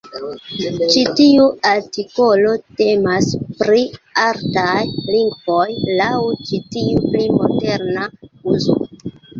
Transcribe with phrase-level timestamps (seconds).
[0.93, 3.29] Ĉi tiu artikolo temas
[3.61, 3.85] pri
[4.25, 5.69] "artaj lingvoj"
[6.03, 6.19] laŭ
[6.51, 8.13] ĉi tiu pli moderna
[8.57, 8.83] uzo.